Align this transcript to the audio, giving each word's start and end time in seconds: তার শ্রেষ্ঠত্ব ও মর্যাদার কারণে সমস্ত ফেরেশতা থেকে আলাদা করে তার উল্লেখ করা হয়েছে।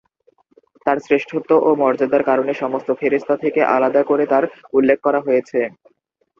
তার 0.85 0.97
শ্রেষ্ঠত্ব 0.99 1.51
ও 1.59 1.79
মর্যাদার 1.81 2.23
কারণে 2.29 2.53
সমস্ত 2.61 2.89
ফেরেশতা 2.99 3.35
থেকে 3.43 3.61
আলাদা 3.75 4.01
করে 4.03 4.23
তার 4.25 4.43
উল্লেখ 4.73 4.97
করা 5.01 5.19
হয়েছে। 5.21 5.59